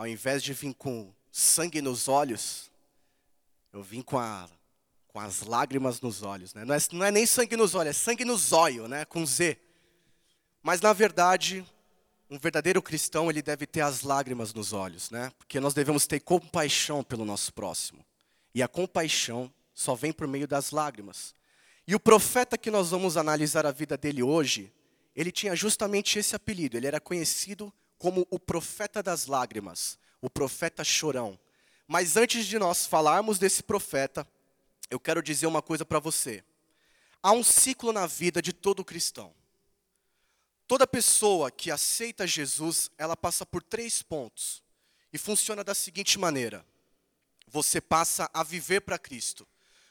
[0.00, 2.70] ao invés de vir com sangue nos olhos,
[3.70, 4.48] eu vim com, a,
[5.08, 6.54] com as lágrimas nos olhos.
[6.54, 6.64] Né?
[6.64, 9.04] Não, é, não é nem sangue nos olhos, é sangue no zóio, né?
[9.04, 9.58] com Z.
[10.62, 11.66] Mas na verdade,
[12.30, 15.30] um verdadeiro cristão, ele deve ter as lágrimas nos olhos, né?
[15.36, 18.02] Porque nós devemos ter compaixão pelo nosso próximo.
[18.54, 21.34] E a compaixão só vem por meio das lágrimas.
[21.86, 24.72] E o profeta que nós vamos analisar a vida dele hoje,
[25.14, 26.78] ele tinha justamente esse apelido.
[26.78, 27.70] Ele era conhecido
[28.00, 31.38] como o profeta das lágrimas, o profeta chorão.
[31.86, 34.26] Mas antes de nós falarmos desse profeta,
[34.90, 36.42] eu quero dizer uma coisa para você.
[37.22, 39.34] Há um ciclo na vida de todo cristão.
[40.66, 44.62] Toda pessoa que aceita Jesus, ela passa por três pontos.
[45.12, 46.64] E funciona da seguinte maneira:
[47.48, 49.46] você passa a viver para Cristo.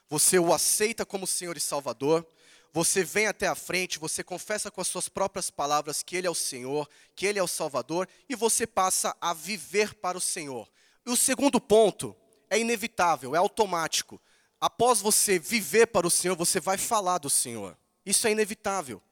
[0.08, 2.26] Você o aceita como Senhor e Salvador.
[2.72, 6.30] Você vem até a frente, você confessa com as suas próprias palavras que Ele é
[6.30, 10.70] o Senhor, que Ele é o Salvador, e você passa a viver para o Senhor.
[11.04, 12.14] E o segundo ponto
[12.48, 14.20] é inevitável, é automático.
[14.60, 17.76] Após você viver para o Senhor, você vai falar do Senhor.
[18.06, 19.02] Isso é inevitável.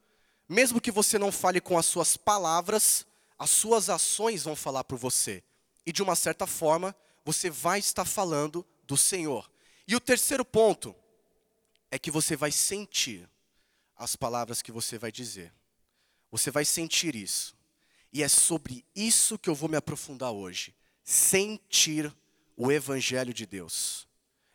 [0.49, 3.07] Mesmo que você não fale com as suas palavras,
[3.39, 5.43] as suas ações vão falar por você.
[5.85, 9.51] E de uma certa forma, você vai estar falando do Senhor.
[9.87, 10.95] E o terceiro ponto
[11.91, 13.29] é que você vai sentir
[13.99, 15.53] as palavras que você vai dizer.
[16.31, 17.57] Você vai sentir isso.
[18.13, 20.75] E é sobre isso que eu vou me aprofundar hoje.
[21.05, 22.15] Sentir
[22.57, 24.07] o Evangelho de Deus.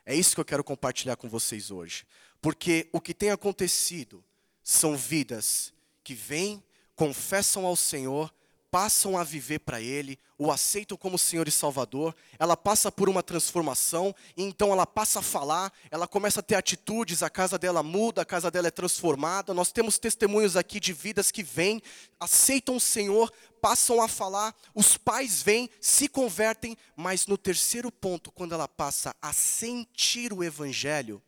[0.05, 2.05] É isso que eu quero compartilhar com vocês hoje.
[2.41, 4.23] Porque o que tem acontecido
[4.64, 6.64] são vidas que vêm,
[6.95, 8.33] confessam ao Senhor,
[8.74, 13.22] passam a viver para Ele, o aceitam como Senhor e Salvador, ela passa por uma
[13.22, 17.84] transformação, e então ela passa a falar, ela começa a ter atitudes, a casa dela
[17.84, 19.54] muda, a casa dela é transformada.
[19.54, 21.84] Nós temos testemunhos aqui de vidas que vêm,
[22.20, 28.32] aceitam o Senhor, passam a falar, os pais vêm, se convertem, mas no terceiro ponto,
[28.32, 31.22] quando ela passa a sentir o Evangelho,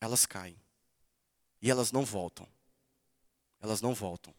[0.00, 0.56] elas caem
[1.60, 2.46] e elas não voltam
[3.64, 4.34] elas não voltam.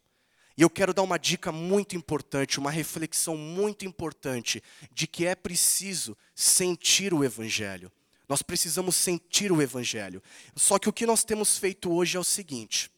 [0.58, 5.36] E eu quero dar uma dica muito importante, uma reflexão muito importante, de que é
[5.36, 7.92] preciso sentir o Evangelho.
[8.28, 10.24] Nós precisamos sentir o Evangelho.
[10.56, 12.90] Só que o que nós temos feito hoje é o seguinte: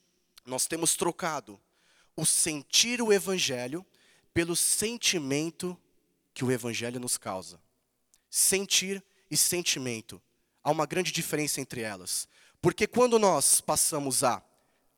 [0.46, 1.60] nós temos trocado
[2.16, 3.84] o sentir o Evangelho
[4.32, 5.76] pelo sentimento
[6.32, 7.60] que o Evangelho nos causa.
[8.30, 10.22] Sentir e sentimento.
[10.62, 12.28] Há uma grande diferença entre elas.
[12.62, 14.42] Porque quando nós passamos a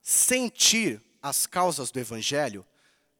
[0.03, 2.67] sentir as causas do Evangelho,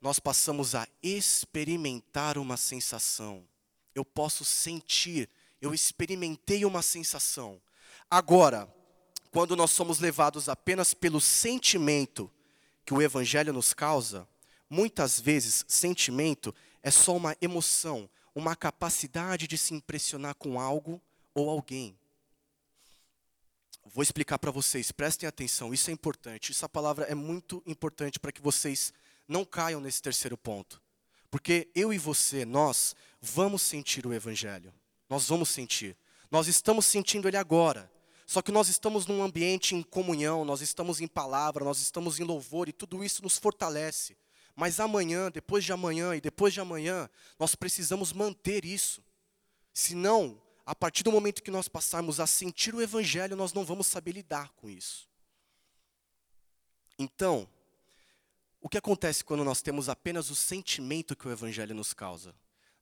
[0.01, 3.47] nós passamos a experimentar uma sensação.
[3.95, 5.29] Eu posso sentir,
[5.61, 7.61] eu experimentei uma sensação.
[8.11, 8.73] Agora,
[9.31, 12.31] quando nós somos levados apenas pelo sentimento
[12.85, 14.27] que o Evangelho nos causa,
[14.69, 21.01] muitas vezes sentimento é só uma emoção, uma capacidade de se impressionar com algo
[21.35, 21.97] ou alguém.
[23.93, 26.53] Vou explicar para vocês, prestem atenção, isso é importante.
[26.53, 28.93] Essa palavra é muito importante para que vocês
[29.27, 30.81] não caiam nesse terceiro ponto.
[31.29, 34.73] Porque eu e você, nós vamos sentir o Evangelho.
[35.09, 35.97] Nós vamos sentir.
[36.31, 37.91] Nós estamos sentindo ele agora.
[38.27, 42.23] Só que nós estamos num ambiente em comunhão, nós estamos em palavra, nós estamos em
[42.23, 44.17] louvor e tudo isso nos fortalece.
[44.55, 49.03] Mas amanhã, depois de amanhã e depois de amanhã, nós precisamos manter isso.
[49.73, 53.87] Senão, a partir do momento que nós passarmos a sentir o Evangelho, nós não vamos
[53.87, 55.09] saber lidar com isso.
[56.99, 57.49] Então,
[58.61, 62.35] o que acontece quando nós temos apenas o sentimento que o Evangelho nos causa?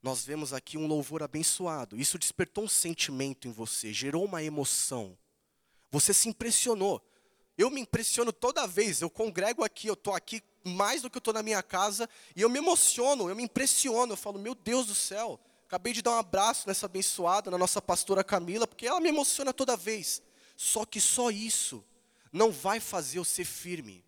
[0.03, 1.97] Nós vemos aqui um louvor abençoado.
[1.97, 5.17] Isso despertou um sentimento em você, gerou uma emoção.
[5.91, 7.03] Você se impressionou.
[7.57, 9.01] Eu me impressiono toda vez.
[9.01, 12.43] Eu congrego aqui, eu estou aqui mais do que eu estou na minha casa, e
[12.43, 14.13] eu me emociono, eu me impressiono.
[14.13, 17.83] Eu falo, meu Deus do céu, Acabei de dar um abraço nessa abençoada, na nossa
[17.83, 20.23] pastora Camila, porque ela me emociona toda vez.
[20.57, 21.85] Só que só isso
[22.33, 24.03] não vai fazer eu ser firme.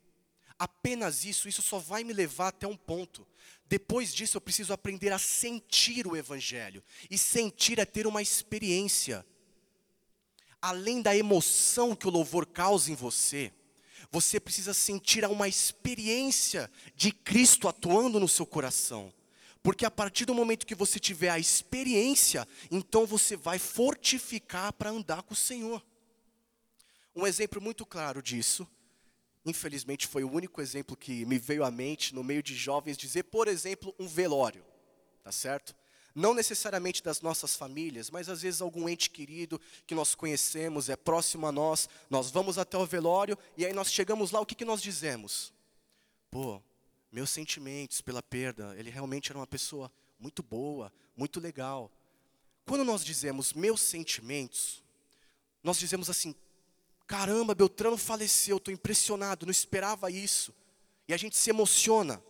[0.59, 3.29] Apenas isso, isso só vai me levar até um ponto.
[3.67, 6.83] Depois disso, eu preciso aprender a sentir o Evangelho.
[7.11, 9.25] E sentir é ter uma experiência.
[10.63, 13.53] Além da emoção que o louvor causa em você,
[14.11, 19.13] você precisa sentir uma experiência de Cristo atuando no seu coração.
[19.63, 24.91] Porque a partir do momento que você tiver a experiência, então você vai fortificar para
[24.91, 25.85] andar com o Senhor.
[27.15, 28.67] Um exemplo muito claro disso,
[29.45, 33.25] infelizmente foi o único exemplo que me veio à mente no meio de jovens dizer,
[33.25, 34.65] por exemplo, um velório,
[35.23, 35.75] tá certo?
[36.15, 40.97] Não necessariamente das nossas famílias, mas às vezes algum ente querido que nós conhecemos, é
[40.97, 44.55] próximo a nós, nós vamos até o velório e aí nós chegamos lá, o que,
[44.55, 45.53] que nós dizemos?
[46.31, 46.63] Pô,
[47.11, 51.91] meus sentimentos pela perda, ele realmente era uma pessoa muito boa, muito legal.
[52.67, 54.85] Quando nós dizemos meus sentimentos,
[55.63, 56.35] nós dizemos assim:
[57.07, 60.55] caramba, Beltrano faleceu, estou impressionado, não esperava isso.
[61.09, 62.23] E a gente se emociona,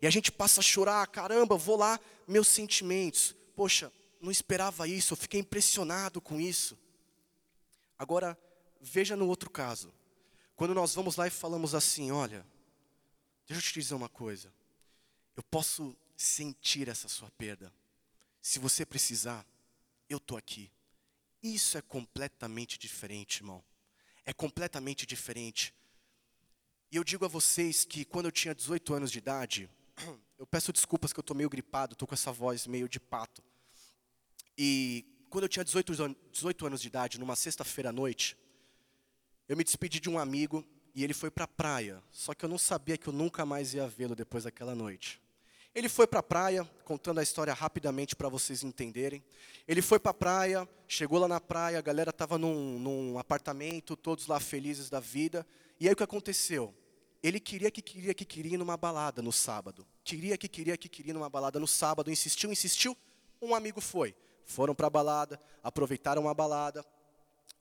[0.00, 3.34] e a gente passa a chorar: caramba, vou lá, meus sentimentos.
[3.56, 6.78] Poxa, não esperava isso, eu fiquei impressionado com isso.
[7.98, 8.38] Agora,
[8.80, 9.92] veja no outro caso.
[10.54, 12.46] Quando nós vamos lá e falamos assim: olha,
[13.48, 14.52] deixa eu te dizer uma coisa.
[15.36, 17.72] Eu posso sentir essa sua perda.
[18.42, 19.46] Se você precisar,
[20.08, 20.70] eu estou aqui.
[21.42, 23.64] Isso é completamente diferente, irmão.
[24.26, 25.74] É completamente diferente.
[26.90, 29.70] E eu digo a vocês que quando eu tinha 18 anos de idade,
[30.38, 33.42] eu peço desculpas que eu estou meio gripado, estou com essa voz meio de pato.
[34.56, 38.36] E quando eu tinha 18, 18 anos de idade, numa sexta-feira à noite,
[39.48, 40.66] eu me despedi de um amigo
[40.98, 42.02] e ele foi para a praia.
[42.10, 45.22] Só que eu não sabia que eu nunca mais ia vê-lo depois daquela noite.
[45.72, 49.22] Ele foi para a praia, contando a história rapidamente para vocês entenderem.
[49.68, 53.94] Ele foi para a praia, chegou lá na praia, a galera estava num, num apartamento,
[53.94, 55.46] todos lá felizes da vida.
[55.78, 56.74] E aí o que aconteceu?
[57.22, 59.86] Ele queria que queria que queria ir numa balada no sábado.
[60.02, 62.96] Queria que queria que queria ir numa balada no sábado, insistiu, insistiu.
[63.40, 64.16] Um amigo foi.
[64.44, 66.84] Foram para a balada, aproveitaram a balada,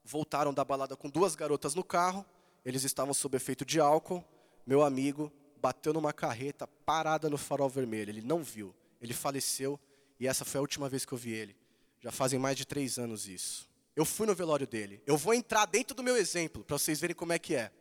[0.03, 2.25] voltaram da balada com duas garotas no carro.
[2.67, 4.21] Eles estavam sob efeito de álcool.
[4.65, 5.31] Meu amigo
[5.61, 8.09] bateu numa carreta parada no farol vermelho.
[8.09, 8.75] Ele não viu.
[9.01, 9.79] Ele faleceu
[10.19, 11.55] e essa foi a última vez que eu vi ele.
[12.01, 13.69] Já fazem mais de três anos isso.
[13.95, 15.01] Eu fui no velório dele.
[15.05, 17.71] Eu vou entrar dentro do meu exemplo para vocês verem como é que é.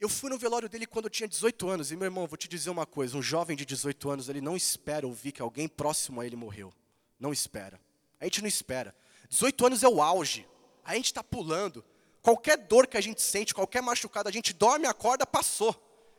[0.00, 1.92] Eu fui no velório dele quando eu tinha 18 anos.
[1.92, 4.56] E meu irmão, vou te dizer uma coisa: um jovem de 18 anos, ele não
[4.56, 6.74] espera ouvir que alguém próximo a ele morreu.
[7.20, 7.80] Não espera.
[8.18, 8.92] A gente não espera.
[9.28, 10.44] 18 anos é o auge.
[10.84, 11.84] A gente está pulando.
[12.22, 15.74] Qualquer dor que a gente sente, qualquer machucado, a gente dorme, acorda, passou.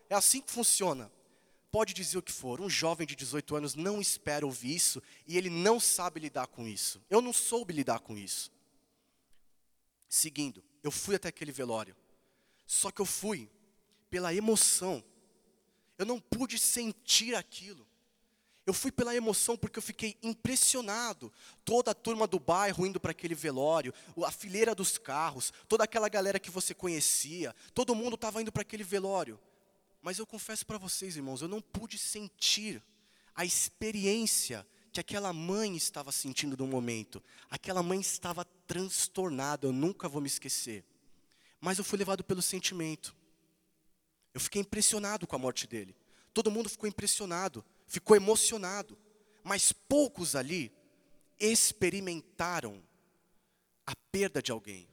[0.09, 1.09] É assim que funciona.
[1.71, 5.37] Pode dizer o que for, um jovem de 18 anos não espera ouvir isso e
[5.37, 7.01] ele não sabe lidar com isso.
[7.09, 8.51] Eu não soube lidar com isso.
[10.07, 11.95] Seguindo, eu fui até aquele velório.
[12.67, 13.49] Só que eu fui
[14.09, 15.03] pela emoção.
[15.97, 17.87] Eu não pude sentir aquilo.
[18.65, 21.31] Eu fui pela emoção porque eu fiquei impressionado.
[21.65, 23.93] Toda a turma do bairro indo para aquele velório,
[24.25, 28.61] a fileira dos carros, toda aquela galera que você conhecia, todo mundo estava indo para
[28.61, 29.39] aquele velório.
[30.01, 32.81] Mas eu confesso para vocês, irmãos, eu não pude sentir
[33.35, 37.21] a experiência que aquela mãe estava sentindo no momento.
[37.49, 40.85] Aquela mãe estava transtornada, eu nunca vou me esquecer.
[41.59, 43.15] Mas eu fui levado pelo sentimento.
[44.33, 45.95] Eu fiquei impressionado com a morte dele.
[46.33, 47.63] Todo mundo ficou impressionado,
[47.93, 48.97] ficou emocionado.
[49.43, 50.71] Mas poucos ali
[51.39, 52.83] experimentaram
[53.85, 54.87] a perda de alguém.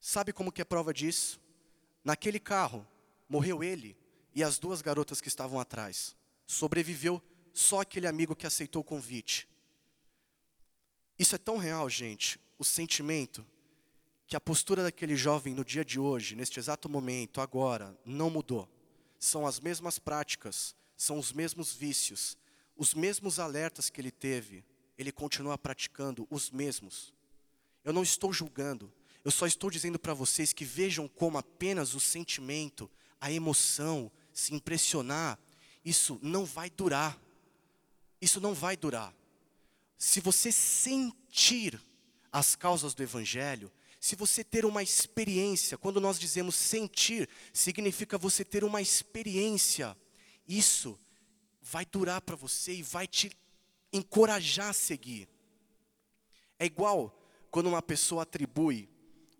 [0.00, 1.40] Sabe como que é prova disso?
[2.04, 2.86] Naquele carro,
[3.32, 3.96] Morreu ele
[4.34, 6.14] e as duas garotas que estavam atrás.
[6.46, 9.48] Sobreviveu só aquele amigo que aceitou o convite.
[11.18, 13.46] Isso é tão real, gente, o sentimento,
[14.26, 18.68] que a postura daquele jovem no dia de hoje, neste exato momento, agora, não mudou.
[19.18, 22.38] São as mesmas práticas, são os mesmos vícios,
[22.76, 24.64] os mesmos alertas que ele teve,
[24.96, 27.12] ele continua praticando os mesmos.
[27.82, 28.92] Eu não estou julgando,
[29.24, 32.88] eu só estou dizendo para vocês que vejam como apenas o sentimento,
[33.20, 35.40] a emoção, se impressionar,
[35.84, 37.20] isso não vai durar.
[38.20, 39.12] Isso não vai durar.
[39.98, 41.82] Se você sentir
[42.30, 48.44] as causas do Evangelho, se você ter uma experiência, quando nós dizemos sentir, significa você
[48.44, 49.96] ter uma experiência,
[50.56, 50.98] isso
[51.60, 53.30] vai durar para você e vai te
[53.92, 55.28] encorajar a seguir.
[56.58, 57.16] É igual
[57.50, 58.88] quando uma pessoa atribui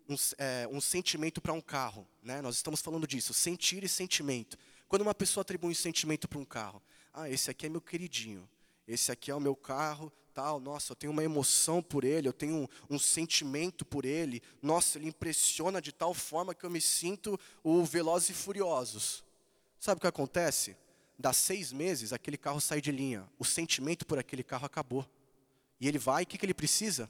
[0.07, 2.07] um, é, um sentimento para um carro.
[2.21, 2.41] Né?
[2.41, 4.57] Nós estamos falando disso, sentir e sentimento.
[4.87, 6.81] Quando uma pessoa atribui um sentimento para um carro,
[7.13, 8.47] ah, esse aqui é meu queridinho,
[8.87, 12.33] esse aqui é o meu carro, tal, nossa, eu tenho uma emoção por ele, eu
[12.33, 16.81] tenho um, um, sentimento por ele, nossa, ele impressiona de tal forma que eu me
[16.81, 19.23] sinto o Velozes e Furiosos.
[19.79, 20.75] Sabe o que acontece?
[21.17, 25.07] Dá seis meses, aquele carro sai de linha, o sentimento por aquele carro acabou.
[25.79, 27.09] E ele vai, o que, que ele precisa?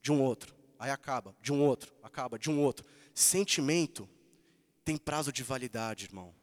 [0.00, 2.86] De um outro aí acaba, de um outro, acaba, de um outro.
[3.14, 4.08] Sentimento
[4.82, 6.34] tem prazo de validade, irmão.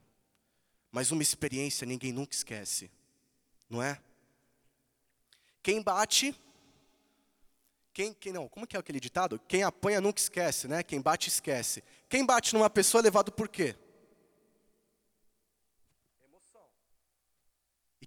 [0.92, 2.92] Mas uma experiência ninguém nunca esquece,
[3.68, 4.00] não é?
[5.64, 6.36] Quem bate,
[7.92, 9.42] quem, quem não, como que é aquele ditado?
[9.48, 10.84] Quem apanha nunca esquece, né?
[10.84, 11.84] Quem bate esquece.
[12.08, 13.76] Quem bate numa pessoa é levado por quê?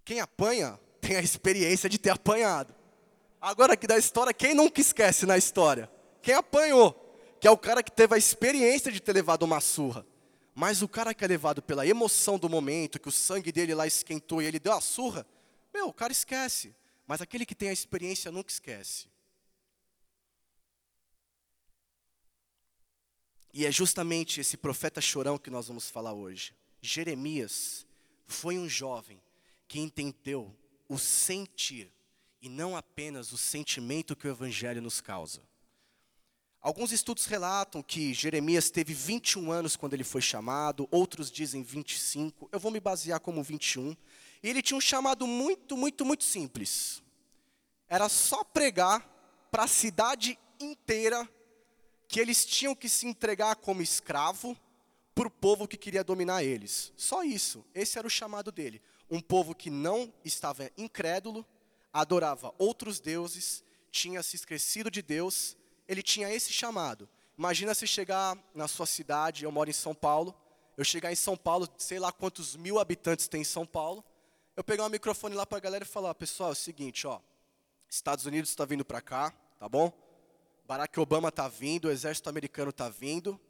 [0.04, 2.74] Quem apanha tem a experiência de ter apanhado.
[3.40, 5.90] Agora aqui da história, quem nunca esquece na história?
[6.20, 6.92] quem apanhou,
[7.40, 10.06] que é o cara que teve a experiência de ter levado uma surra.
[10.54, 13.86] Mas o cara que é levado pela emoção do momento, que o sangue dele lá
[13.86, 15.26] esquentou e ele deu a surra,
[15.72, 16.74] meu, o cara esquece.
[17.06, 19.08] Mas aquele que tem a experiência nunca esquece.
[23.52, 26.54] E é justamente esse profeta chorão que nós vamos falar hoje.
[26.80, 27.86] Jeremias
[28.26, 29.20] foi um jovem
[29.70, 30.52] que entendeu
[30.88, 31.92] o sentir
[32.42, 35.40] e não apenas o sentimento que o evangelho nos causa.
[36.60, 42.48] Alguns estudos relatam que Jeremias teve 21 anos quando ele foi chamado, outros dizem 25.
[42.50, 43.96] Eu vou me basear como 21.
[44.42, 47.00] E ele tinha um chamado muito, muito, muito simples.
[47.88, 49.08] Era só pregar
[49.52, 51.30] para a cidade inteira
[52.08, 54.56] que eles tinham que se entregar como escravo
[55.14, 56.92] para o povo que queria dominar eles.
[56.96, 57.64] Só isso.
[57.72, 58.82] Esse era o chamado dele.
[59.10, 61.44] Um povo que não estava incrédulo,
[61.92, 65.56] adorava outros deuses, tinha se esquecido de Deus,
[65.88, 67.08] ele tinha esse chamado.
[67.36, 70.34] Imagina se chegar na sua cidade, eu moro em São Paulo,
[70.76, 74.04] eu chegar em São Paulo, sei lá quantos mil habitantes tem em São Paulo,
[74.56, 77.20] eu pegar um microfone lá para a galera e falar, pessoal, é o seguinte, ó,
[77.88, 79.92] Estados Unidos está vindo para cá, tá bom?
[80.66, 83.40] Barack Obama está vindo, o exército americano está vindo.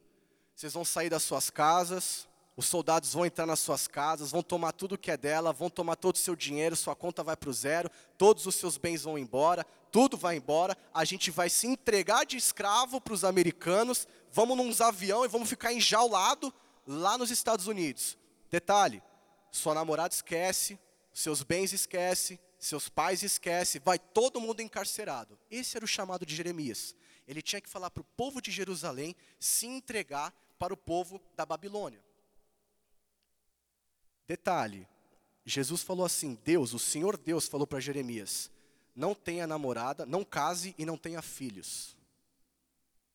[0.57, 2.27] Vocês vão sair das suas casas,
[2.61, 5.97] os soldados vão entrar nas suas casas, vão tomar tudo que é dela, vão tomar
[5.97, 9.19] todo o seu dinheiro, sua conta vai para o zero, todos os seus bens vão
[9.19, 10.77] embora, tudo vai embora.
[10.93, 15.49] A gente vai se entregar de escravo para os americanos, vamos num avião e vamos
[15.49, 16.53] ficar enjaulado
[16.87, 18.19] lá nos Estados Unidos.
[18.51, 19.03] Detalhe:
[19.51, 20.79] sua namorada esquece,
[21.15, 25.39] seus bens esquece, seus pais esquece, vai todo mundo encarcerado.
[25.51, 26.95] Esse era o chamado de Jeremias
[27.31, 31.47] ele tinha que falar para o povo de Jerusalém se entregar para o povo da
[31.47, 32.03] Babilônia.
[34.31, 34.87] Detalhe:
[35.45, 38.49] Jesus falou assim, Deus, o Senhor Deus falou para Jeremias:
[38.95, 41.97] não tenha namorada, não case e não tenha filhos.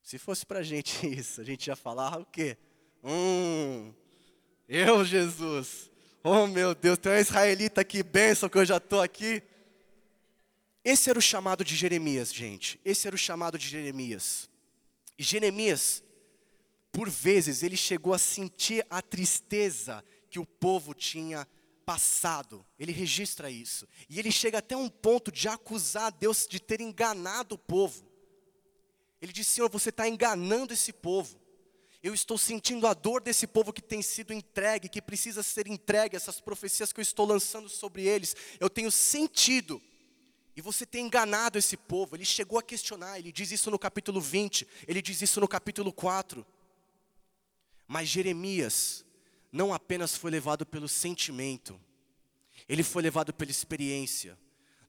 [0.03, 2.57] Se fosse para a gente isso, a gente ia falar o quê?
[3.01, 3.93] Hum,
[4.67, 5.89] eu, Jesus,
[6.21, 9.41] oh meu Deus, tem um israelita aqui, benção que eu já estou aqui.
[10.83, 12.77] Esse era o chamado de Jeremias, gente.
[12.83, 14.49] Esse era o chamado de Jeremias.
[15.17, 16.03] E Jeremias,
[16.91, 20.03] por vezes, ele chegou a sentir a tristeza
[20.35, 21.47] que o povo tinha
[21.85, 22.65] passado.
[22.77, 23.87] Ele registra isso.
[24.09, 28.05] E ele chega até um ponto de acusar Deus de ter enganado o povo.
[29.21, 31.39] Ele diz: Senhor, você está enganando esse povo.
[32.03, 36.17] Eu estou sentindo a dor desse povo que tem sido entregue, que precisa ser entregue,
[36.17, 38.35] essas profecias que eu estou lançando sobre eles.
[38.59, 39.81] Eu tenho sentido.
[40.53, 42.17] E você tem enganado esse povo.
[42.17, 45.93] Ele chegou a questionar, ele diz isso no capítulo 20, ele diz isso no capítulo
[45.93, 46.45] 4.
[47.87, 49.04] Mas Jeremias
[49.55, 51.79] não apenas foi levado pelo sentimento,
[52.67, 54.37] ele foi levado pela experiência.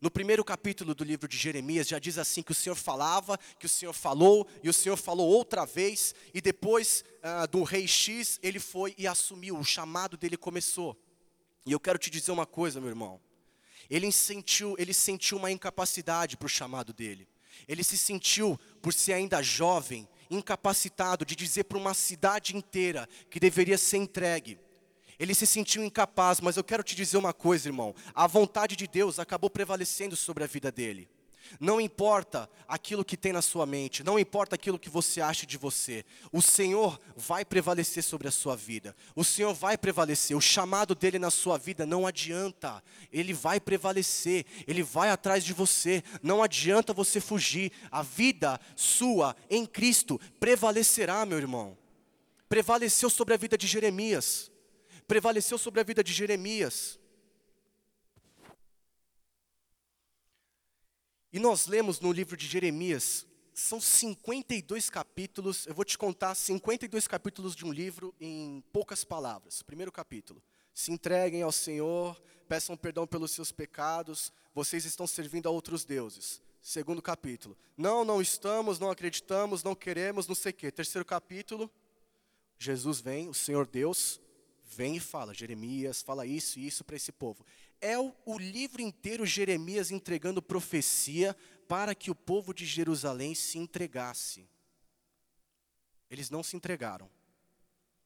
[0.01, 3.67] No primeiro capítulo do livro de Jeremias já diz assim que o Senhor falava, que
[3.67, 8.41] o Senhor falou, e o Senhor falou outra vez, e depois ah, do rei X
[8.43, 11.01] ele foi e assumiu, o chamado dele começou.
[11.65, 13.21] E eu quero te dizer uma coisa, meu irmão.
[13.89, 17.29] Ele sentiu, ele sentiu uma incapacidade para o chamado dele.
[17.69, 23.41] Ele se sentiu, por ser ainda jovem, incapacitado de dizer para uma cidade inteira que
[23.41, 24.59] deveria ser entregue.
[25.19, 27.95] Ele se sentiu incapaz, mas eu quero te dizer uma coisa, irmão.
[28.15, 31.09] A vontade de Deus acabou prevalecendo sobre a vida dele.
[31.59, 35.57] Não importa aquilo que tem na sua mente, não importa aquilo que você acha de
[35.57, 40.95] você, o Senhor vai prevalecer sobre a sua vida, o Senhor vai prevalecer, o chamado
[40.95, 46.43] dele na sua vida não adianta, ele vai prevalecer, ele vai atrás de você, não
[46.43, 51.77] adianta você fugir, a vida sua em Cristo prevalecerá, meu irmão.
[52.49, 54.51] Prevaleceu sobre a vida de Jeremias,
[55.07, 56.99] prevaleceu sobre a vida de Jeremias.
[61.37, 67.07] E nós lemos no livro de Jeremias, são 52 capítulos, eu vou te contar 52
[67.07, 69.61] capítulos de um livro em poucas palavras.
[69.61, 75.51] Primeiro capítulo: Se entreguem ao Senhor, peçam perdão pelos seus pecados, vocês estão servindo a
[75.51, 76.41] outros deuses.
[76.63, 80.73] Segundo capítulo: Não, não estamos, não acreditamos, não queremos, não sei o quê.
[80.73, 81.71] Terceiro capítulo:
[82.59, 84.23] Jesus vem, o Senhor Deus
[84.65, 87.45] vem e fala, Jeremias, fala isso e isso para esse povo
[87.87, 91.37] é o, o livro inteiro Jeremias entregando profecia
[91.69, 94.49] para que o povo de Jerusalém se entregasse.
[96.11, 97.09] Eles não se entregaram.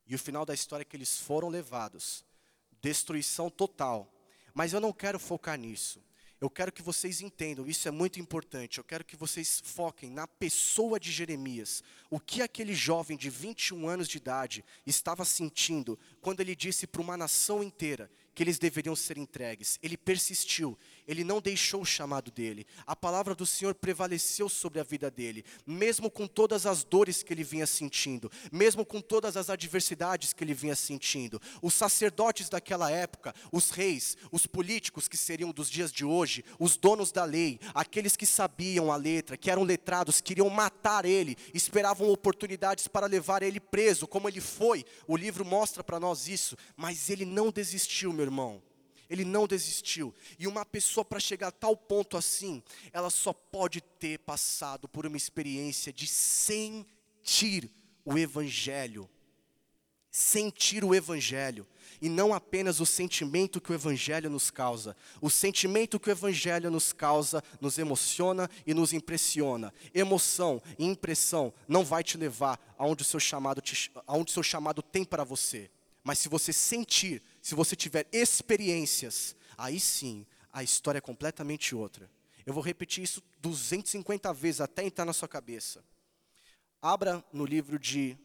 [0.06, 2.26] E o final da história é que eles foram levados.
[2.82, 4.12] Destruição total.
[4.52, 6.02] Mas eu não quero focar nisso.
[6.38, 8.78] Eu quero que vocês entendam, isso é muito importante.
[8.78, 11.82] Eu quero que vocês foquem na pessoa de Jeremias.
[12.10, 17.00] O que aquele jovem de 21 anos de idade estava sentindo quando ele disse para
[17.00, 18.10] uma nação inteira
[18.40, 19.78] que eles deveriam ser entregues.
[19.82, 22.66] Ele persistiu, ele não deixou o chamado dele.
[22.86, 27.34] A palavra do Senhor prevaleceu sobre a vida dele, mesmo com todas as dores que
[27.34, 31.38] ele vinha sentindo, mesmo com todas as adversidades que ele vinha sentindo.
[31.60, 36.78] Os sacerdotes daquela época, os reis, os políticos que seriam dos dias de hoje, os
[36.78, 42.08] donos da lei, aqueles que sabiam a letra, que eram letrados, queriam matar ele, esperavam
[42.08, 44.82] oportunidades para levar ele preso, como ele foi.
[45.06, 48.29] O livro mostra para nós isso, mas ele não desistiu, meu.
[49.08, 50.14] Ele não desistiu.
[50.38, 55.04] E uma pessoa para chegar a tal ponto assim, ela só pode ter passado por
[55.04, 57.70] uma experiência de sentir
[58.04, 59.08] o evangelho.
[60.10, 61.66] Sentir o evangelho
[62.00, 64.96] e não apenas o sentimento que o Evangelho nos causa.
[65.20, 69.72] O sentimento que o Evangelho nos causa nos emociona e nos impressiona.
[69.94, 74.42] Emoção e impressão não vai te levar aonde o seu chamado, te, aonde o seu
[74.42, 75.70] chamado tem para você.
[76.10, 82.10] Mas se você sentir, se você tiver experiências, aí sim a história é completamente outra.
[82.44, 85.84] Eu vou repetir isso 250 vezes até entrar na sua cabeça.
[86.82, 88.18] Abra no livro de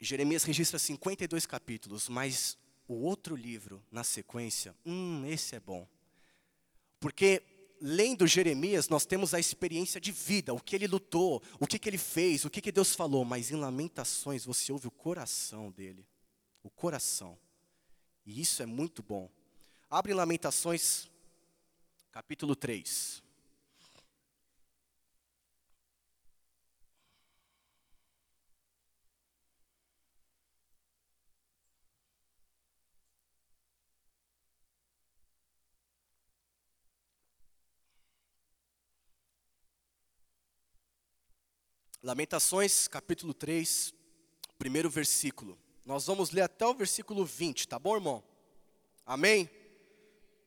[0.00, 5.86] Jeremias registra 52 capítulos, mas o outro livro na sequência, hum, esse é bom.
[6.98, 7.44] Porque
[7.80, 11.88] lendo Jeremias, nós temos a experiência de vida, o que ele lutou, o que, que
[11.88, 16.04] ele fez, o que, que Deus falou, mas em Lamentações você ouve o coração dele,
[16.64, 17.38] o coração.
[18.26, 19.30] E isso é muito bom.
[19.88, 21.08] Abre Lamentações,
[22.10, 23.22] capítulo 3.
[42.02, 43.94] Lamentações, capítulo 3,
[44.58, 45.63] primeiro versículo.
[45.84, 48.24] Nós vamos ler até o versículo 20, tá bom, irmão?
[49.04, 49.50] Amém?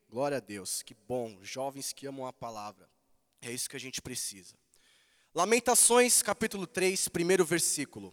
[0.09, 2.89] Glória a Deus, que bom, jovens que amam a palavra.
[3.39, 4.55] É isso que a gente precisa.
[5.35, 8.11] Lamentações, capítulo 3, primeiro versículo.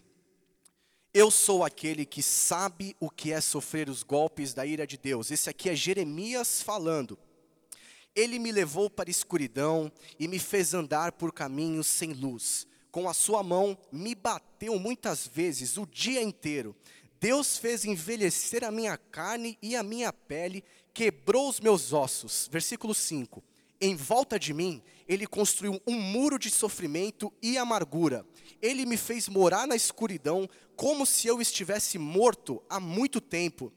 [1.14, 5.30] Eu sou aquele que sabe o que é sofrer os golpes da ira de Deus.
[5.30, 7.18] Esse aqui é Jeremias falando.
[8.14, 13.08] Ele me levou para a escuridão e me fez andar por caminhos sem luz com
[13.08, 16.76] a sua mão me bateu muitas vezes o dia inteiro.
[17.24, 22.50] Deus fez envelhecer a minha carne e a minha pele, quebrou os meus ossos.
[22.52, 23.42] Versículo 5.
[23.80, 28.26] Em volta de mim, ele construiu um muro de sofrimento e amargura.
[28.60, 33.72] Ele me fez morar na escuridão, como se eu estivesse morto há muito tempo.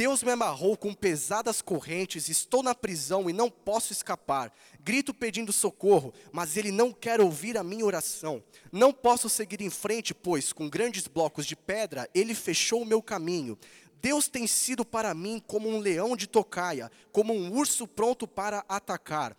[0.00, 4.50] Deus me amarrou com pesadas correntes, estou na prisão e não posso escapar.
[4.82, 8.42] Grito pedindo socorro, mas ele não quer ouvir a minha oração.
[8.72, 13.02] Não posso seguir em frente, pois com grandes blocos de pedra ele fechou o meu
[13.02, 13.58] caminho.
[14.00, 18.64] Deus tem sido para mim como um leão de tocaia, como um urso pronto para
[18.66, 19.36] atacar.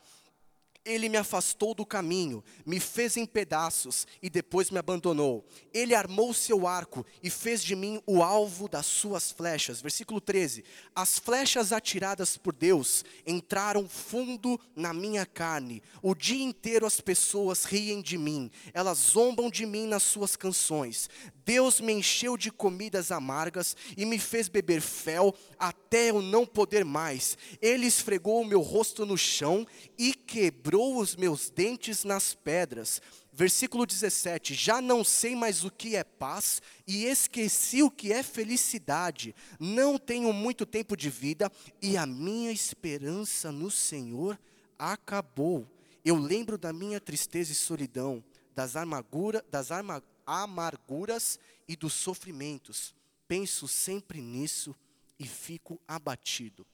[0.84, 5.46] Ele me afastou do caminho, me fez em pedaços e depois me abandonou.
[5.72, 9.80] Ele armou seu arco e fez de mim o alvo das suas flechas.
[9.80, 10.64] Versículo 13:
[10.96, 15.84] As flechas atiradas por Deus entraram fundo na minha carne.
[16.02, 21.10] O dia inteiro as pessoas riem de mim, elas zombam de mim nas suas canções.
[21.46, 26.86] Deus me encheu de comidas amargas e me fez beber fel até eu não poder
[26.86, 27.38] mais.
[27.62, 29.66] Ele esfregou o meu rosto no chão
[29.98, 33.02] e quebrou os meus dentes nas pedras.
[33.34, 38.22] Versículo 17: Já não sei mais o que é paz e esqueci o que é
[38.22, 39.34] felicidade.
[39.60, 41.52] Não tenho muito tempo de vida
[41.82, 44.38] e a minha esperança no Senhor
[44.78, 45.68] acabou.
[46.04, 48.24] Eu lembro da minha tristeza e solidão,
[48.54, 52.94] das, amargura, das arma, amarguras e dos sofrimentos.
[53.28, 54.76] Penso sempre nisso
[55.18, 56.66] e fico abatido.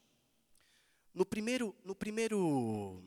[1.14, 3.02] No primeiro, no primeiro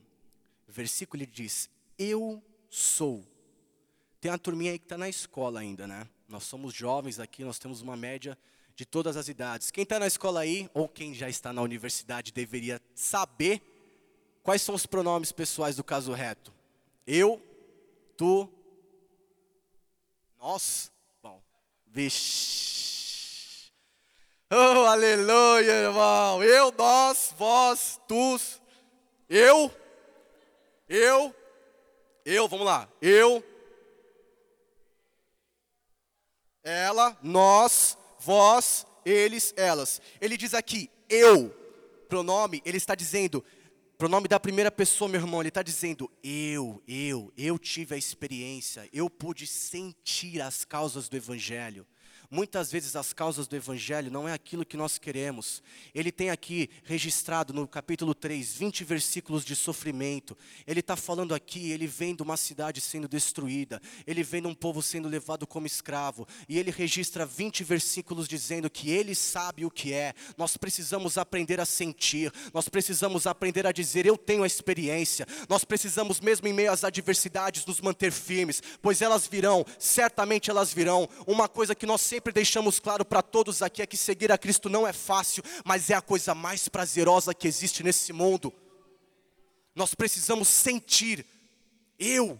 [0.67, 3.27] versículo ele diz: Eu sou.
[4.21, 6.09] Tem uma turminha aí que está na escola ainda, né?
[6.29, 8.39] Nós somos jovens aqui, nós temos uma média
[8.77, 9.71] de todas as idades.
[9.71, 13.63] Quem está na escola aí, ou quem já está na universidade, deveria saber
[14.43, 16.53] quais são os pronomes pessoais do caso reto.
[17.07, 17.43] Eu,
[18.17, 18.49] tu,
[20.41, 20.91] nós.
[21.23, 21.43] Bom,
[21.87, 23.71] vixe.
[24.51, 26.43] Oh, aleluia, irmão.
[26.43, 28.41] Eu, nós, vós, tu,
[29.29, 29.71] eu,
[30.89, 31.35] eu,
[32.25, 32.89] eu, vamos lá.
[33.03, 33.45] Eu,
[36.65, 40.01] ela, nós, vós, eles, elas.
[40.21, 41.51] Ele diz aqui, eu,
[42.09, 43.45] pronome, ele está dizendo,
[44.01, 48.89] Pronome da primeira pessoa, meu irmão, ele está dizendo: eu, eu, eu tive a experiência,
[48.95, 51.87] eu pude sentir as causas do Evangelho.
[52.33, 55.61] Muitas vezes as causas do Evangelho não é aquilo que nós queremos.
[55.93, 60.39] Ele tem aqui registrado no capítulo 3, 20 versículos de sofrimento.
[60.65, 64.55] Ele está falando aqui, ele vem de uma cidade sendo destruída, ele vem de um
[64.55, 69.71] povo sendo levado como escravo, e ele registra 20 versículos dizendo que ele sabe o
[69.71, 70.15] que é.
[70.39, 75.27] Nós precisamos aprender a sentir, nós precisamos aprender a dizer: Eu tenho a experiência.
[75.49, 80.73] Nós precisamos, mesmo em meio às adversidades, nos manter firmes, pois elas virão, certamente elas
[80.73, 81.09] virão.
[81.27, 84.37] Uma coisa que nós sempre sempre deixamos claro para todos aqui é que seguir a
[84.37, 88.53] Cristo não é fácil, mas é a coisa mais prazerosa que existe nesse mundo.
[89.75, 91.25] Nós precisamos sentir,
[91.99, 92.39] eu,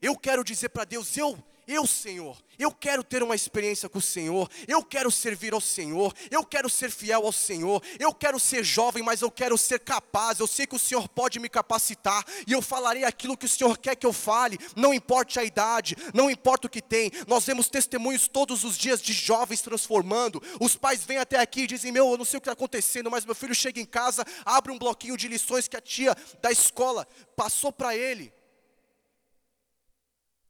[0.00, 1.36] eu quero dizer para Deus, eu,
[1.66, 6.14] eu, Senhor, eu quero ter uma experiência com o Senhor, eu quero servir ao Senhor,
[6.30, 10.38] eu quero ser fiel ao Senhor, eu quero ser jovem, mas eu quero ser capaz.
[10.38, 13.76] Eu sei que o Senhor pode me capacitar e eu falarei aquilo que o Senhor
[13.78, 17.10] quer que eu fale, não importa a idade, não importa o que tem.
[17.26, 20.40] Nós vemos testemunhos todos os dias de jovens transformando.
[20.60, 23.10] Os pais vêm até aqui e dizem: Meu, eu não sei o que está acontecendo,
[23.10, 26.52] mas meu filho chega em casa, abre um bloquinho de lições que a tia da
[26.52, 28.32] escola passou para ele.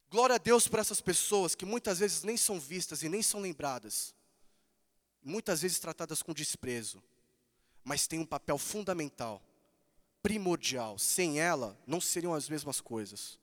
[0.09, 3.41] Glória a Deus por essas pessoas que muitas vezes nem são vistas e nem são
[3.41, 4.15] lembradas,
[5.21, 7.03] muitas vezes tratadas com desprezo,
[7.83, 9.41] mas têm um papel fundamental,
[10.21, 10.97] primordial.
[10.97, 13.37] Sem ela, não seriam as mesmas coisas.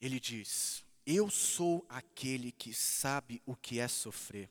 [0.00, 4.50] Ele diz: Eu sou aquele que sabe o que é sofrer.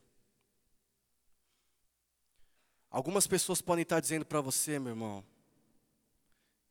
[2.90, 5.24] Algumas pessoas podem estar dizendo para você, meu irmão,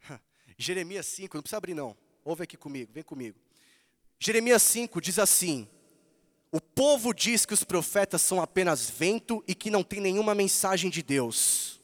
[0.57, 1.95] Jeremias 5, não precisa abrir não.
[2.23, 3.39] Ouve aqui comigo, vem comigo.
[4.19, 5.67] Jeremias 5 diz assim:
[6.51, 10.89] O povo diz que os profetas são apenas vento e que não tem nenhuma mensagem
[10.89, 11.81] de Deus.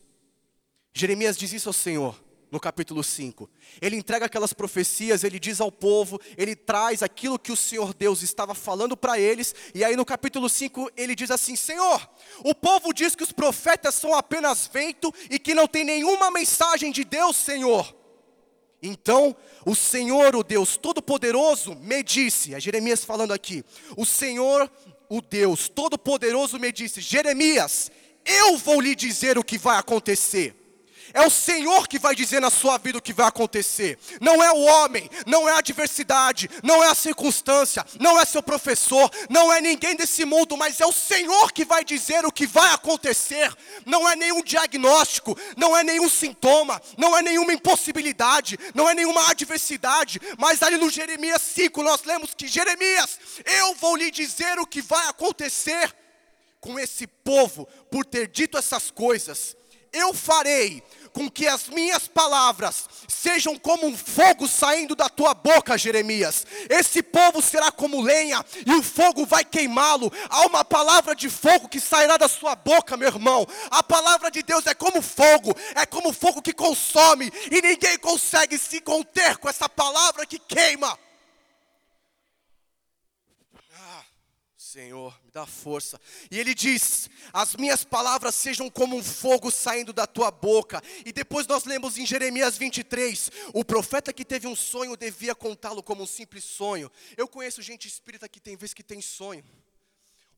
[0.94, 3.50] Jeremias diz isso ao Senhor no capítulo 5.
[3.82, 8.22] Ele entrega aquelas profecias, ele diz ao povo, ele traz aquilo que o Senhor Deus
[8.22, 12.10] estava falando para eles, e aí no capítulo 5 ele diz assim: Senhor,
[12.44, 16.92] o povo diz que os profetas são apenas vento e que não tem nenhuma mensagem
[16.92, 17.96] de Deus, Senhor.
[18.82, 19.36] Então
[19.66, 23.64] o Senhor, o Deus Todo-Poderoso, me disse, é Jeremias falando aqui,
[23.96, 24.72] o Senhor,
[25.10, 27.92] o Deus Todo-Poderoso me disse, Jeremias,
[28.26, 30.67] eu vou lhe dizer o que vai acontecer.
[31.14, 33.98] É o Senhor que vai dizer na sua vida o que vai acontecer.
[34.20, 38.44] Não é o homem, não é a adversidade, não é a circunstância, não é seu
[38.44, 42.46] professor, não é ninguém desse mundo, mas é o Senhor que vai dizer o que
[42.46, 43.54] vai acontecer.
[43.86, 49.30] Não é nenhum diagnóstico, não é nenhum sintoma, não é nenhuma impossibilidade, não é nenhuma
[49.30, 54.68] adversidade, mas ali no Jeremias 5 nós lemos que Jeremias, eu vou lhe dizer o
[54.68, 55.94] que vai acontecer
[56.60, 59.56] com esse povo por ter dito essas coisas.
[59.92, 60.84] Eu farei
[61.18, 66.46] com que as minhas palavras sejam como um fogo saindo da tua boca, Jeremias.
[66.70, 70.12] Esse povo será como lenha e o fogo vai queimá-lo.
[70.30, 73.48] Há uma palavra de fogo que sairá da sua boca, meu irmão.
[73.72, 78.58] A palavra de Deus é como fogo, é como fogo que consome e ninguém consegue
[78.58, 80.98] se conter com essa palavra que queima.
[84.68, 86.00] Senhor, me dá força.
[86.30, 90.84] E ele diz: As minhas palavras sejam como um fogo saindo da tua boca.
[91.06, 95.82] E depois nós lemos em Jeremias 23: O profeta que teve um sonho devia contá-lo
[95.82, 96.92] como um simples sonho.
[97.16, 99.42] Eu conheço gente espírita que tem vezes que tem sonho.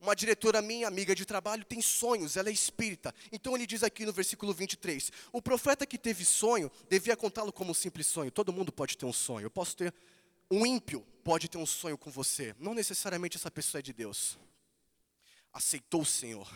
[0.00, 3.12] Uma diretora minha, amiga de trabalho, tem sonhos, ela é espírita.
[3.32, 7.72] Então ele diz aqui no versículo 23: O profeta que teve sonho devia contá-lo como
[7.72, 8.30] um simples sonho.
[8.30, 9.46] Todo mundo pode ter um sonho.
[9.46, 9.92] Eu posso ter
[10.50, 14.38] um ímpio pode ter um sonho com você, não necessariamente essa pessoa é de Deus.
[15.52, 16.50] Aceitou o Senhor.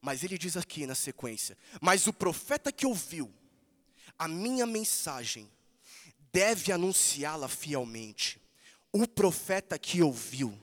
[0.00, 3.32] Mas ele diz aqui na sequência: Mas o profeta que ouviu
[4.18, 5.50] a minha mensagem
[6.32, 8.40] deve anunciá-la fielmente.
[8.92, 10.58] O profeta que ouviu,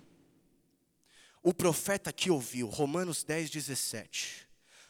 [1.41, 4.47] o profeta que ouviu, Romanos 10, 17.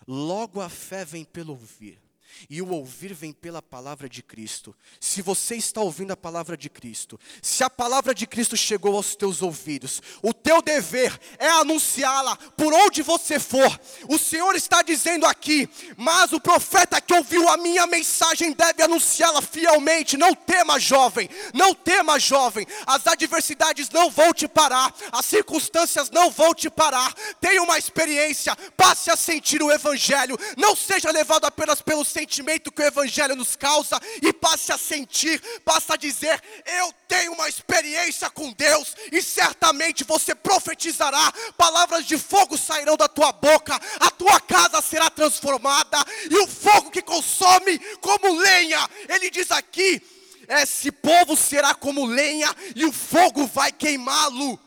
[0.08, 2.02] Logo a fé vem pelo ouvir,
[2.50, 4.76] e o ouvir vem pela palavra de Cristo.
[5.00, 9.16] Se você está ouvindo a palavra de Cristo, se a palavra de Cristo chegou aos
[9.16, 13.80] teus ouvidos, o teu dever é anunciá-la por onde você for.
[14.10, 19.42] O Senhor está dizendo aqui, mas o profeta que ouviu a minha mensagem deve anunciá-la
[19.42, 20.18] fielmente.
[20.18, 22.66] Não tema, jovem, não tema, jovem.
[22.86, 27.14] As adversidades não vão te parar, as circunstâncias não vão te parar.
[27.40, 30.38] Tenha uma experiência, passe a sentir o Evangelho.
[30.58, 34.78] Não seja levado apenas pelo sentimento sentimento que o Evangelho nos causa e passe a
[34.78, 42.06] sentir, passe a dizer: Eu tenho uma experiência com Deus, e certamente você profetizará, palavras
[42.06, 45.98] de fogo sairão da tua boca, a tua casa será transformada,
[46.32, 50.02] e o fogo que consome como lenha, ele diz aqui:
[50.48, 54.58] Esse povo será como lenha e o fogo vai queimá-lo.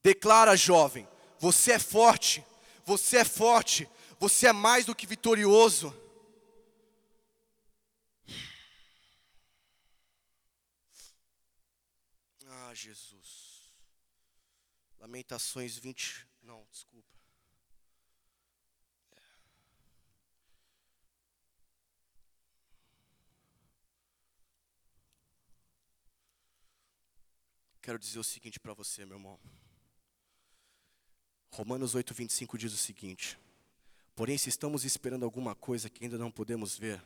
[0.00, 1.08] Declara, jovem,
[1.40, 2.44] você é forte,
[2.84, 5.94] você é forte, você é mais do que vitorioso.
[12.46, 13.72] Ah, Jesus.
[14.98, 16.26] Lamentações 20.
[16.42, 17.16] Não, desculpa.
[27.86, 29.38] Quero dizer o seguinte para você, meu irmão.
[31.52, 33.38] Romanos 8, 25 diz o seguinte:
[34.16, 37.02] Porém, se estamos esperando alguma coisa que ainda não podemos ver,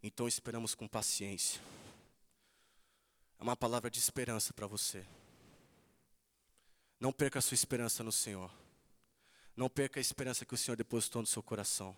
[0.00, 1.60] então esperamos com paciência.
[3.40, 5.04] É uma palavra de esperança para você.
[7.00, 8.52] Não perca a sua esperança no Senhor.
[9.56, 11.94] Não perca a esperança que o Senhor depositou no seu coração.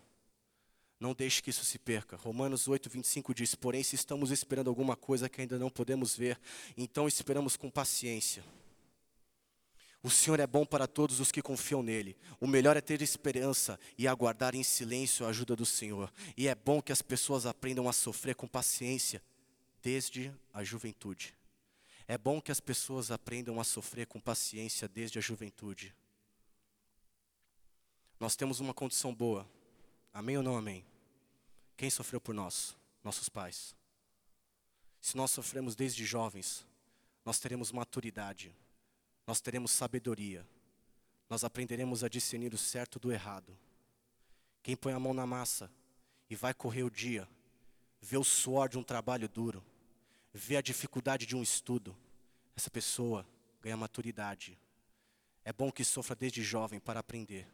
[0.99, 2.15] Não deixe que isso se perca.
[2.15, 6.39] Romanos 8, 25 diz: Porém, se estamos esperando alguma coisa que ainda não podemos ver,
[6.75, 8.43] então esperamos com paciência.
[10.03, 12.17] O Senhor é bom para todos os que confiam nele.
[12.39, 16.11] O melhor é ter esperança e aguardar em silêncio a ajuda do Senhor.
[16.35, 19.21] E é bom que as pessoas aprendam a sofrer com paciência
[19.81, 21.35] desde a juventude.
[22.07, 25.93] É bom que as pessoas aprendam a sofrer com paciência desde a juventude.
[28.19, 29.47] Nós temos uma condição boa.
[30.11, 30.83] Amém ou não amém?
[31.77, 32.75] Quem sofreu por nós?
[33.03, 33.75] Nossos pais.
[34.99, 36.65] Se nós sofremos desde jovens,
[37.23, 38.51] nós teremos maturidade
[39.25, 40.47] nós teremos sabedoria,
[41.29, 43.57] nós aprenderemos a discernir o certo do errado.
[44.61, 45.71] Quem põe a mão na massa
[46.29, 47.27] e vai correr o dia,
[48.01, 49.63] vê o suor de um trabalho duro,
[50.33, 51.95] vê a dificuldade de um estudo,
[52.55, 53.25] essa pessoa
[53.61, 54.59] ganha maturidade.
[55.43, 57.47] É bom que sofra desde jovem para aprender.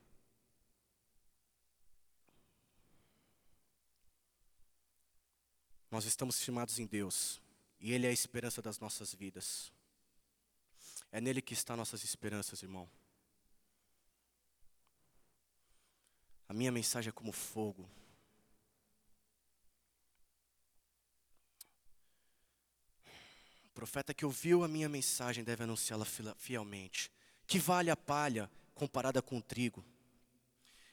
[5.89, 7.41] Nós estamos firmados em Deus,
[7.79, 9.71] e Ele é a esperança das nossas vidas.
[11.11, 12.89] É nele que estão nossas esperanças, irmão.
[16.47, 17.89] A minha mensagem é como fogo.
[23.65, 26.05] O profeta que ouviu a minha mensagem deve anunciá-la
[26.37, 27.11] fielmente.
[27.45, 29.85] Que vale a palha comparada com o trigo?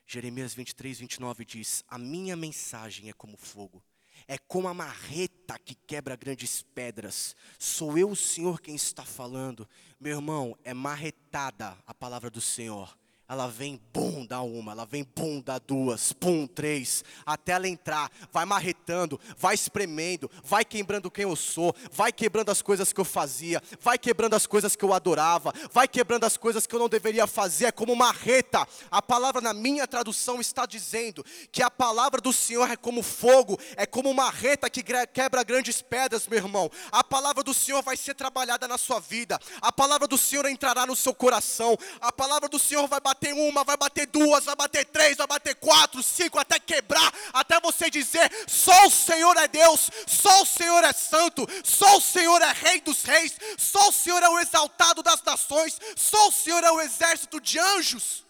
[0.06, 3.82] Jeremias 23, 29 diz: A minha mensagem é como fogo
[4.26, 7.36] é como a marreta que quebra grandes pedras.
[7.58, 9.68] Sou eu, o Senhor, quem está falando.
[10.00, 12.96] Meu irmão, é marretada a palavra do Senhor
[13.26, 18.10] ela vem, bum, dá uma, ela vem, bum, dá duas, pum, três, até ela entrar,
[18.30, 23.04] vai marretando, vai espremendo, vai quebrando quem eu sou, vai quebrando as coisas que eu
[23.04, 26.88] fazia, vai quebrando as coisas que eu adorava, vai quebrando as coisas que eu não
[26.88, 28.68] deveria fazer, é como marreta.
[28.90, 33.58] A palavra na minha tradução está dizendo que a palavra do Senhor é como fogo,
[33.74, 36.70] é como marreta que quebra grandes pedras, meu irmão.
[36.92, 40.84] A palavra do Senhor vai ser trabalhada na sua vida, a palavra do Senhor entrará
[40.84, 44.84] no seu coração, a palavra do Senhor vai bater uma, vai bater duas, vai bater
[44.86, 49.90] três, vai bater quatro, cinco, até quebrar, até você dizer: só o Senhor é Deus,
[50.06, 54.22] só o Senhor é santo, só o Senhor é Rei dos Reis, só o Senhor
[54.22, 58.24] é o exaltado das nações, só o Senhor é o exército de anjos.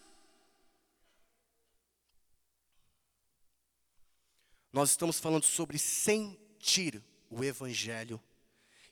[4.73, 8.21] Nós estamos falando sobre sentir o Evangelho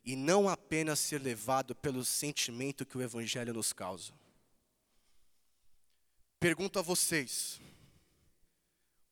[0.05, 4.12] e não apenas ser levado pelo sentimento que o Evangelho nos causa.
[6.42, 7.61] Pergunto a vocês: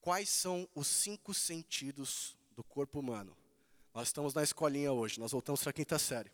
[0.01, 3.37] quais são os cinco sentidos do corpo humano?
[3.95, 6.29] Nós estamos na escolinha hoje, nós voltamos para a quinta série.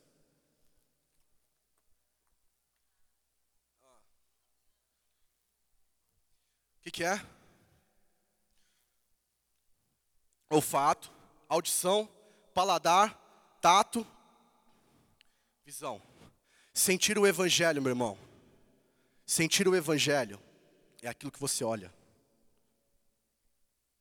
[6.79, 7.21] O que, que é?
[10.49, 11.13] Olfato,
[11.47, 12.09] audição,
[12.55, 13.21] paladar,
[13.61, 14.07] tato,
[15.63, 16.01] visão.
[16.73, 18.19] Sentir o evangelho, meu irmão.
[19.27, 20.46] Sentir o evangelho
[21.07, 21.93] é aquilo que você olha,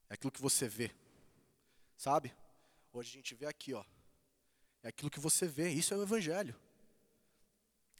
[0.09, 0.91] é aquilo que você vê,
[1.95, 2.33] sabe?
[2.91, 3.83] Hoje a gente vê aqui, ó,
[4.81, 6.55] é aquilo que você vê, isso é o Evangelho.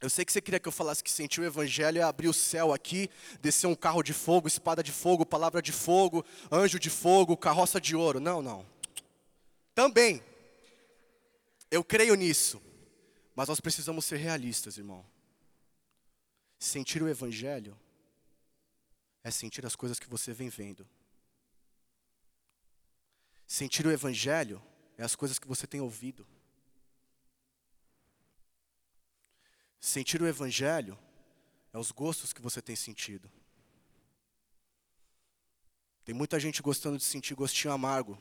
[0.02, 2.34] Eu sei que você queria que eu falasse que sentir o Evangelho é abrir o
[2.34, 6.90] céu aqui, descer um carro de fogo, espada de fogo, palavra de fogo, anjo de
[6.90, 8.20] fogo, carroça de ouro.
[8.20, 8.66] Não, não.
[9.74, 10.22] Também,
[11.72, 12.62] eu creio nisso,
[13.36, 15.06] mas nós precisamos ser realistas, irmão.
[16.60, 17.78] Sentir o Evangelho
[19.26, 20.88] é sentir as coisas que você vem vendo.
[23.48, 24.62] Sentir o Evangelho
[25.00, 26.28] é as coisas que você tem ouvido.
[29.80, 30.96] Sentir o Evangelho
[31.74, 33.32] é os gostos que você tem sentido.
[36.04, 38.16] Tem muita gente gostando de sentir gostinho amargo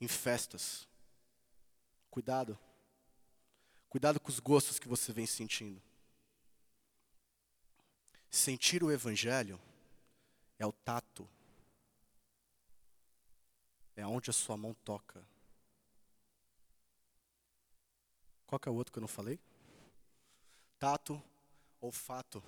[0.00, 0.88] em festas.
[2.10, 2.58] Cuidado.
[3.90, 5.82] Cuidado com os gostos que você vem sentindo.
[8.30, 9.60] Sentir o Evangelho
[10.58, 11.28] é o tato,
[13.94, 15.24] é onde a sua mão toca.
[18.46, 19.40] Qual que é o outro que eu não falei?
[20.78, 21.22] Tato,
[21.80, 22.42] olfato.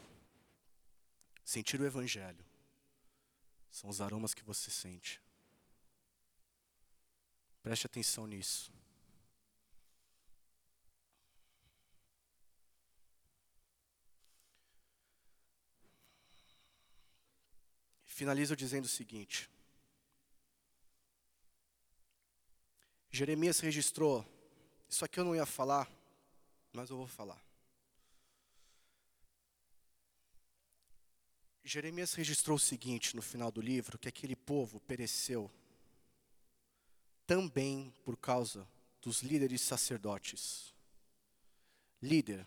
[1.45, 2.45] Sentir o Evangelho
[3.71, 5.21] são os aromas que você sente.
[7.63, 8.73] Preste atenção nisso.
[18.19, 19.49] Finalizo dizendo o seguinte:
[23.13, 24.27] Jeremias registrou,
[24.89, 25.89] isso aqui eu não ia falar,
[26.73, 27.41] mas eu vou falar.
[31.63, 35.49] Jeremias registrou o seguinte no final do livro: que aquele povo pereceu
[37.25, 38.67] também por causa
[39.01, 40.75] dos líderes sacerdotes.
[42.03, 42.45] Líder,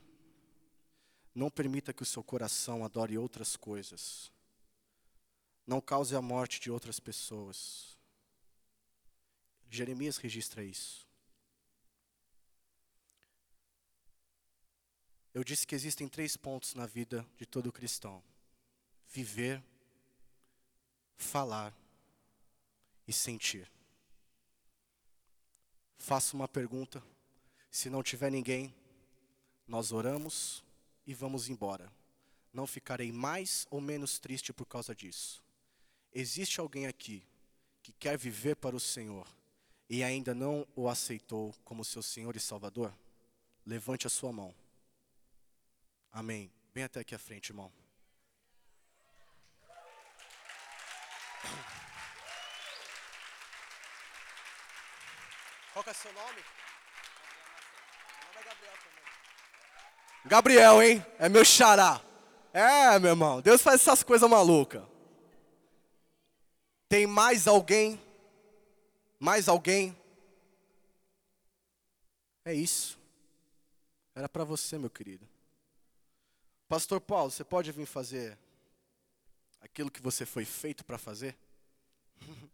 [1.34, 4.34] não permita que o seu coração adore outras coisas.
[5.66, 7.98] Não cause a morte de outras pessoas.
[9.70, 11.08] Jeremias registra isso.
[15.34, 18.22] Eu disse que existem três pontos na vida de todo cristão:
[19.08, 19.64] viver,
[21.16, 21.74] falar
[23.08, 23.72] e sentir.
[25.98, 27.02] Faço uma pergunta.
[27.70, 28.76] Se não tiver ninguém,
[29.66, 30.62] nós oramos
[31.08, 31.90] e vamos embora.
[32.52, 35.42] Não ficarei mais ou menos triste por causa disso.
[36.14, 37.24] Existe alguém aqui
[37.82, 39.28] que quer viver para o Senhor
[39.90, 42.94] e ainda não o aceitou como seu Senhor e Salvador?
[43.66, 44.54] Levante a sua mão.
[46.12, 46.52] Amém.
[46.74, 47.72] Vem até aqui à frente, irmão.
[55.74, 56.42] Qual é o seu nome?
[58.36, 60.28] É.
[60.28, 61.06] Gabriel, hein?
[61.18, 62.02] É meu xará.
[62.54, 63.42] É, meu irmão.
[63.42, 64.91] Deus faz essas coisas malucas.
[66.92, 67.98] Tem mais alguém?
[69.18, 69.96] Mais alguém?
[72.44, 73.00] É isso.
[74.14, 75.26] Era para você, meu querido.
[76.68, 78.38] Pastor Paulo, você pode vir fazer
[79.62, 81.34] aquilo que você foi feito para fazer?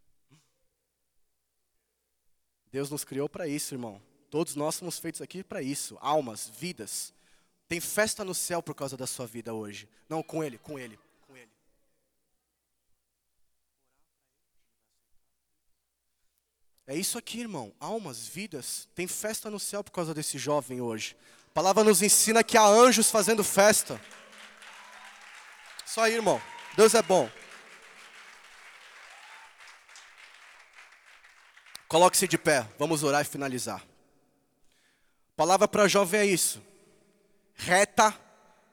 [2.71, 4.00] Deus nos criou para isso, irmão.
[4.30, 5.97] Todos nós somos feitos aqui para isso.
[6.00, 7.12] Almas, vidas.
[7.67, 9.89] Tem festa no céu por causa da sua vida hoje.
[10.08, 11.00] Não, com Ele, com Ele.
[16.89, 17.73] É isso aqui, irmão.
[17.82, 18.88] Almas, vidas.
[18.95, 21.17] Tem festa no céu por causa desse jovem hoje.
[21.50, 24.00] A palavra nos ensina que há anjos fazendo festa.
[25.86, 26.41] Só aí, irmão.
[26.78, 27.30] Deus é bom.
[31.89, 32.65] Coloque-se de pé.
[32.80, 33.86] Vamos orar e finalizar.
[35.36, 36.63] Palavra para jovem é isso.
[37.54, 38.17] Reta,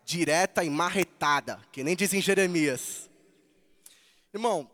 [0.05, 1.61] direta e marretada.
[1.73, 3.11] Que nem diz em Jeremias.
[4.33, 4.71] Irmão,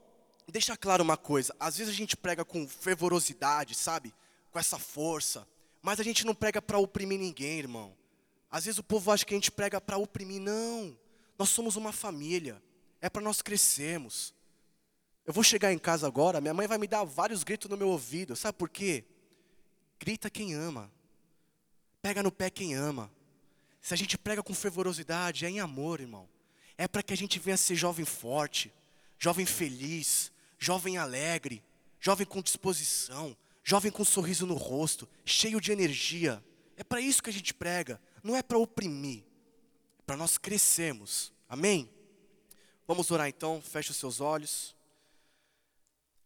[0.51, 4.15] deixa claro uma coisa: às vezes a gente prega com fervorosidade, sabe?
[4.51, 5.47] Com essa força,
[5.83, 7.97] mas a gente não prega para oprimir ninguém, irmão.
[8.51, 10.41] Às vezes o povo acha que a gente prega para oprimir.
[10.41, 10.97] Não,
[11.39, 12.63] nós somos uma família,
[13.01, 14.35] é para nós crescermos.
[15.25, 17.89] Eu vou chegar em casa agora, minha mãe vai me dar vários gritos no meu
[17.89, 19.05] ouvido, sabe por quê?
[19.99, 20.91] Grita quem ama,
[22.03, 23.11] pega no pé quem ama.
[23.81, 26.29] Se a gente prega com fervorosidade, é em amor, irmão.
[26.77, 28.73] É para que a gente venha ser jovem forte,
[29.19, 31.65] jovem feliz, jovem alegre,
[31.99, 36.45] jovem com disposição, jovem com um sorriso no rosto, cheio de energia.
[36.77, 39.25] É para isso que a gente prega, não é para oprimir,
[39.99, 41.33] é para nós crescermos.
[41.49, 41.91] Amém?
[42.87, 44.77] Vamos orar então, feche os seus olhos.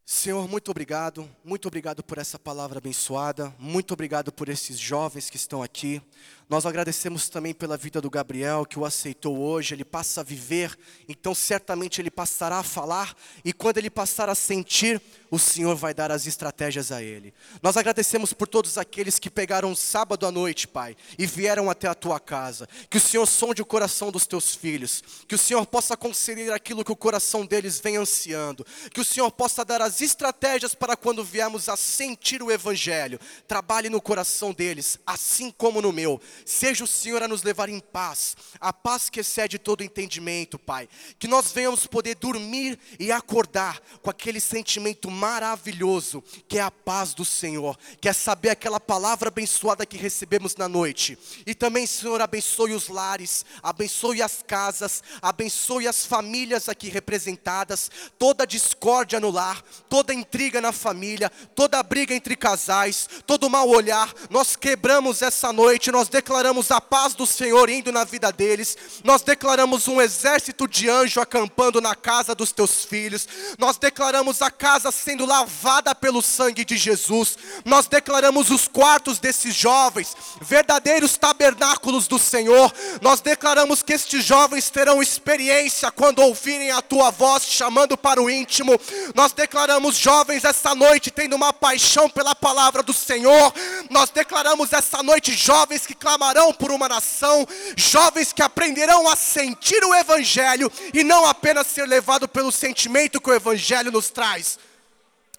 [0.06, 5.38] Senhor, muito obrigado, muito obrigado por essa palavra abençoada, muito obrigado por esses jovens que
[5.38, 6.02] estão aqui.
[6.46, 10.78] Nós agradecemos também pela vida do Gabriel, que o aceitou hoje, ele passa a viver,
[11.08, 15.94] então certamente ele passará a falar, e quando ele passar a sentir, o Senhor vai
[15.94, 17.32] dar as estratégias a ele.
[17.62, 21.94] Nós agradecemos por todos aqueles que pegaram sábado à noite, Pai, e vieram até a
[21.94, 22.68] tua casa.
[22.90, 26.84] Que o Senhor sonde o coração dos teus filhos, que o Senhor possa conceder aquilo
[26.84, 31.24] que o coração deles vem ansiando, que o Senhor possa dar as estratégias para quando
[31.24, 33.18] viemos a sentir o Evangelho.
[33.46, 37.80] Trabalhe no coração deles, assim como no meu Seja o Senhor a nos levar em
[37.80, 40.88] paz, a paz que excede todo entendimento, Pai.
[41.18, 47.14] Que nós venhamos poder dormir e acordar com aquele sentimento maravilhoso que é a paz
[47.14, 51.18] do Senhor, que é saber aquela palavra abençoada que recebemos na noite.
[51.46, 58.46] E também, Senhor, abençoe os lares, abençoe as casas, abençoe as famílias aqui representadas, toda
[58.46, 59.62] discórdia no lar,
[59.94, 65.92] toda intriga na família, toda briga entre casais, todo mau olhar, nós quebramos essa noite,
[65.92, 70.90] nós declaramos a paz do Senhor indo na vida deles, nós declaramos um exército de
[70.90, 76.64] anjo acampando na casa dos teus filhos, nós declaramos a casa sendo lavada pelo sangue
[76.64, 83.92] de Jesus, nós declaramos os quartos desses jovens, verdadeiros tabernáculos do Senhor, nós declaramos que
[83.92, 88.72] estes jovens terão experiência quando ouvirem a tua voz chamando para o íntimo,
[89.14, 93.52] nós declaramos jovens essa noite tendo uma paixão pela palavra do Senhor,
[93.90, 99.82] nós declaramos essa noite jovens que clamarão por uma nação, jovens que aprenderão a sentir
[99.84, 104.58] o Evangelho e não apenas ser levado pelo sentimento que o Evangelho nos traz.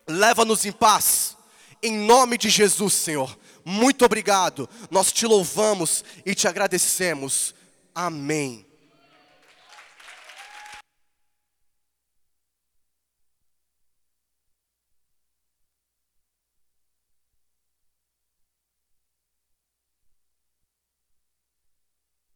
[0.08, 1.36] Leva-nos em paz,
[1.82, 3.38] em nome de Jesus, Senhor.
[3.64, 7.56] Muito obrigado, nós te louvamos e te agradecemos.
[7.94, 8.65] Amém.